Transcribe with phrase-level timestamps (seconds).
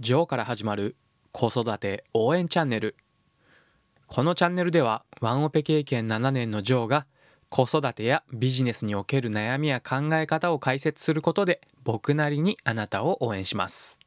[0.00, 0.96] ジョーから始まる
[1.30, 2.96] 子育て応援チャンネル。
[4.06, 7.06] このチャンネルではワンオペ経験7年のジョーが
[7.50, 14.00] 子育てやビジネスにおける悩みや考え方を解説することで僕なりにあなたを応援します。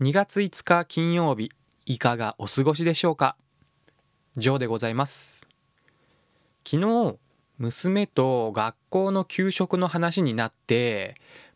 [0.00, 1.52] 2月5日金曜日
[1.86, 3.36] いかがお過ごしでしょうか？
[4.36, 5.46] ジョーでございます。
[6.68, 7.16] 昨日
[7.58, 11.14] 娘と学校の給食の話になって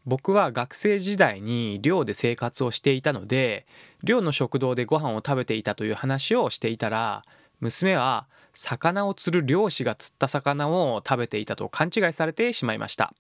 [0.09, 3.67] 僕は学生時代に寮で生活をしていたので
[4.03, 7.25] 寮の食堂でご飯を食べていたという話をしていたら
[7.61, 13.13] 娘は魚を釣る漁師が釣った魚を食べていたと勘違いされてしまいました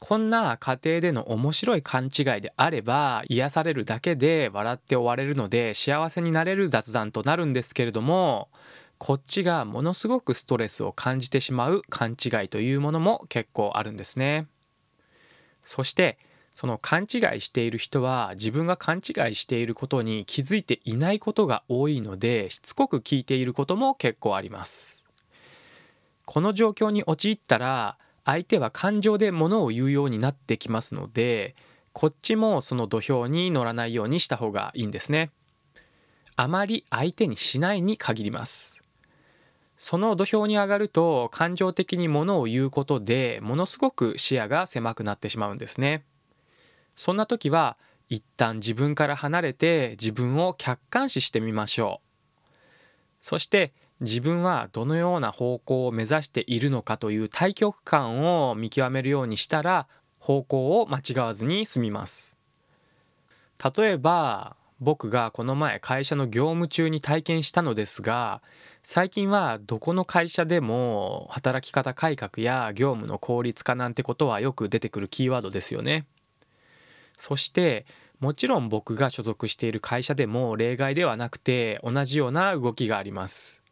[0.00, 8.48] こんな家庭での面白い勘違いであれば癒されるだけで笑って終われるので幸せになれる雑談となるんですけれども
[8.98, 14.48] こっちがものすごくストレスを感じてしまう勘違いというものも結構あるんですね。
[15.66, 16.16] そして
[16.54, 25.08] その勘違いしている人は自分が勘違いしていることに気づいていないことが多いのでしつこく聞いていることも結構あります。
[26.24, 31.54] この状況に陥ったら相手は感情で物を言うようになってきますので
[31.92, 35.30] こっちもその土俵に乗らないようにした方がいいんですね。
[36.36, 38.85] あまり相手にしないに限ります。
[39.76, 46.04] その土俵に上がると感情的にものを言うことでものすごく視野が狭くなってしまうんですね。
[46.94, 47.76] そんな時は
[48.08, 52.54] 一旦自分から離れて自分を客観視してみましょう。
[53.20, 59.88] そして自分はどのような方向を目指しているのかという対極感を見極めるようにしたら
[60.18, 62.38] 方向を間違わずに済みます。
[63.76, 68.42] 例えば僕がこの前会社の業務中に体験したのですが
[68.88, 76.06] 最近はどこの会社でも働き方改革や業務の効率化なんてことはよく出てくるキーワードですよね。
[77.16, 77.84] そして
[78.20, 83.64] もちろん僕が所属している会社でも例外ではなくて同じような動きがあります。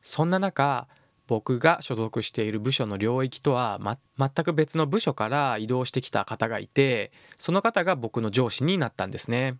[0.00, 0.86] そんな中
[1.26, 9.56] 僕が所属している部署の領域とは、ま、全く別の部署から移動してきた方がいてその方が僕の上司になったんですね。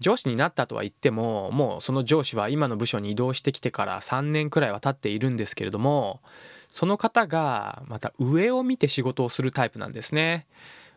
[0.00, 6.20] 上司になったとは言ってももうその上司は今の部署に移動してきてから3年くらいは経っているんですけれども
[6.68, 10.46] その方がまた上を見て仕事をするタイプなんですね。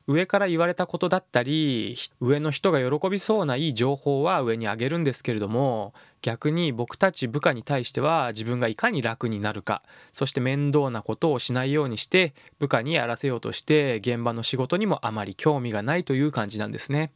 [0.07, 5.93] 上から言われたことだったり上の人が喜びそうないい情報は上にあげるんですけれども
[6.23, 17.11] 逆に僕たち部下に対しては自分がいかに楽になるかそして面倒なことをしないようにして部下にやらせようとして現場の仕事にもあまり興味がないという感じなんですね。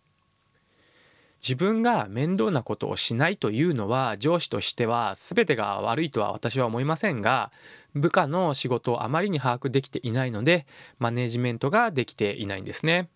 [1.43, 7.51] 自分が面倒なことをしないというのは上司としては全てが悪いとは私は思いませんが
[7.93, 10.65] 部下の仕事をあまりに把握できていないので
[10.99, 13.09] マネジメントができていないんですね。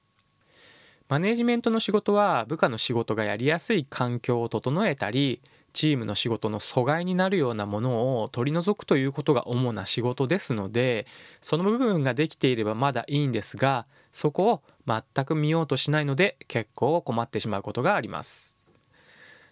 [1.08, 5.42] マネジメントの仕事は部下の仕事がやりやすい環境を整えたり
[5.78, 11.06] チームの仕事の阻害になるようなものを取り除くということが主な仕事ですので
[11.40, 18.58] その部分ができていればまだいいんですがそこを全く見ようとしないので結構困ってしまうことがあります。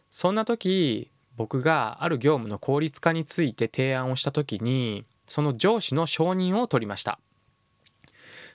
[0.10, 7.20] そんな時僕がある業務の効率化について提案をした時にその上司の承認を取りました。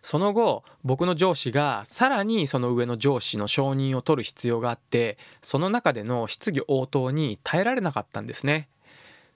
[0.03, 8.69] その後僕の上司がさらにその上の上司の承認を取る必要があってその中での質疑応答に耐えられなかったんですね。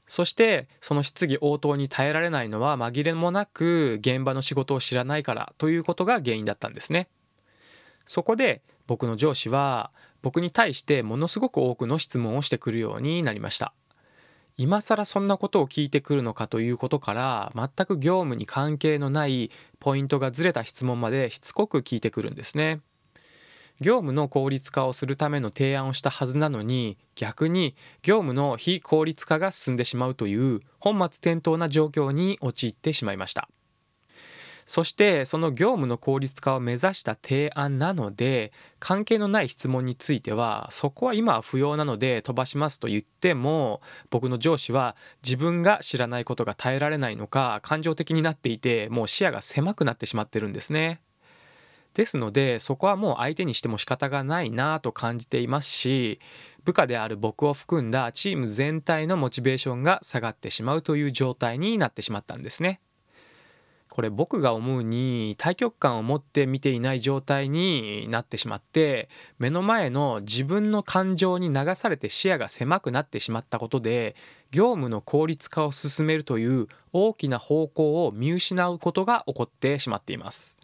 [0.06, 7.08] そしてその質疑応答に耐えられないのは紛れもなく現場の仕事を知らないからということが原因だったんですね。
[8.06, 13.72] そこで僕の上司は僕に対してものすごく多くの質問をしてくるようになりました。
[14.56, 19.50] 今更そんなことを聞いてくるのかということから全く業務に関係のない
[19.80, 22.80] ポイントがずれた質問までしつこく聞いてくるんですね。
[23.80, 33.48] 業務の効率化をするための提案をしたはずなのに逆に業務の非効率化が進んでしまうという本末転倒な状況に陥ってしまいました。
[34.66, 43.80] そしてその業務の効率化を目指した提案なので関係のない質問についてはそこは今は不要なので飛ばしますと言っても
[44.10, 51.00] 僕の上司は自分が知らないことが耐えられないのか感情的になっていてもう視野が狭くなってしまってるんですね。
[51.92, 56.18] ですのでそこはもう相手にしても仕方がないなと感じていますし
[56.64, 62.80] 部下である僕を含んだチーム全体のモチベーションが下がってしまうという状態になってしまったんですね。
[63.94, 69.08] これ僕が思うに対極感を持って見ていない状態になってしまって
[69.38, 74.16] 目の前の自分の感情に流されて視野が狭くなってしまったことで
[74.50, 80.56] 業務の効率化を進めるという大きな方向を見失うことが起こってしまっています。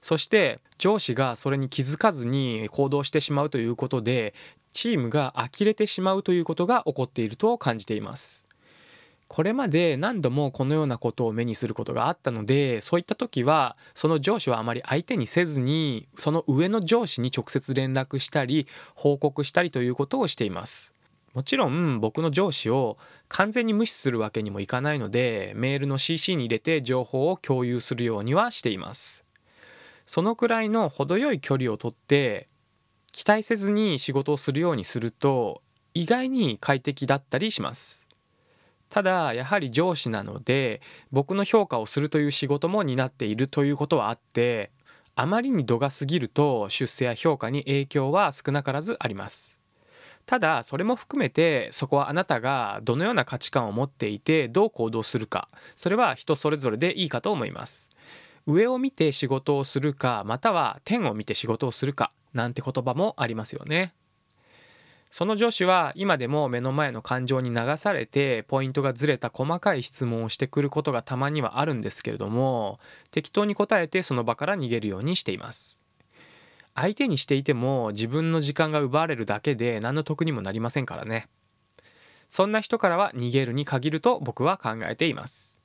[0.00, 4.32] そして上司がそれに気づかずに行動してしまうということで
[4.72, 8.47] チームが呆れてしまうということが起こっていると感じています。
[9.28, 20.94] これまで何度もこのようなことを目にすることがあったのでそういった時はその上司はあまり相手にせずにその上の上司に直接連絡したり報告したりということをしています。
[21.34, 22.96] もちろん僕の上司を
[23.28, 29.24] 完全に無視するわけにもいかないのでメールの CC に入れて情報を共有するようにはしています。
[30.06, 32.48] そのくらいの程よい距離をとって
[33.12, 35.60] 期待せずに仕事をするようにすると
[35.92, 38.07] 意外に快適だったりします。
[38.90, 40.80] ただやはり上司なので
[41.10, 44.70] 僕の評価をするという仕事も担っているということはあって
[45.14, 49.58] あまりに度が過ぎると出世や評価に影響は少なからずあります。
[50.26, 57.90] ただそれも含めてそこはあなたがどのような価値観を持っていてどう行動するかそれは人それぞれでいいかと思います。
[58.46, 63.92] 上を見て仕事をするかまたは天を見て仕事をするかなんて言葉もありますよね。
[65.10, 72.78] その上司は今でも目の前の感情に流されてポイントがずれた細かい質問をしてくることがたまにはあるんですけれども
[73.10, 75.80] 適当に答えてその場から逃げるようにしています。
[76.74, 81.28] 相手にしていても自分の時間が奪われるだけで何の得にもなりませんからね。
[82.28, 85.58] そんな人からは逃げるに限ると僕は考えています。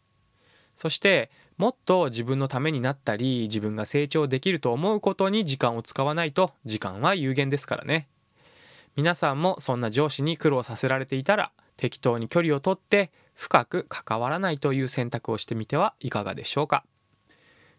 [0.76, 8.08] そしてもっと自分のためになったり自分が成長できると思うことに時間を使わないと時間は有限ですからね。
[8.96, 16.84] 皆さんもそんな上司に苦労させられていたら適当に距離をとって深く関わらないという選択をしてみてはいかがでしょうか？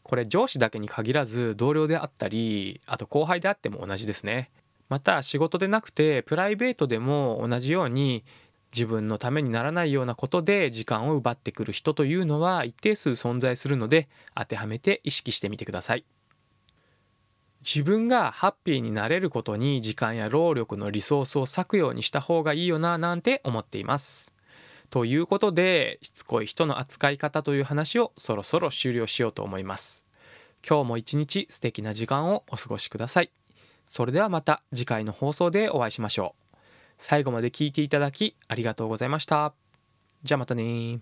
[0.02, 4.50] これ上司だけに限らず同僚であったりあと後輩であっても同じですね。
[4.88, 8.24] また仕事でなくてプライベートでも同じように
[8.72, 16.04] 自分のためにならないようなことで時間を奪ってくる人というのは一定数存在するので当てはめて意識してみてください。
[17.64, 24.34] 自分がハッピーになれることに時間や労力のリソースを割くようにした方がいいよななんて思っています。
[24.90, 30.04] ということでしつこい人の扱い方という話をそろそろ終了しようと思います。
[30.66, 33.30] 今日も一日素敵な時間をお過ごしください。
[33.86, 36.56] それではまた次回の放送でお会いしましょう。
[36.98, 39.54] 最後まで聞いていただきありがとうございました。
[40.22, 41.00] じゃあまたね